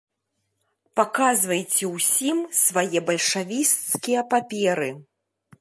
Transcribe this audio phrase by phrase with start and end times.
[0.99, 4.91] Паказвайце ўсім свае бальшавіцкія паперы.